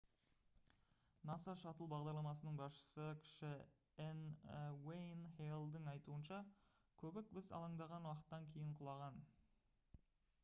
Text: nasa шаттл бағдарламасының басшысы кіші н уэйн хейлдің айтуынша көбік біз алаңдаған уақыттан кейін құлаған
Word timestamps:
nasa 1.29 1.53
шаттл 1.63 1.87
бағдарламасының 1.89 2.55
басшысы 2.61 3.09
кіші 3.25 3.51
н 4.05 4.23
уэйн 4.89 5.21
хейлдің 5.35 5.89
айтуынша 5.93 6.39
көбік 7.03 7.29
біз 7.39 7.51
алаңдаған 7.59 8.07
уақыттан 8.13 8.49
кейін 8.55 8.73
құлаған 8.81 9.21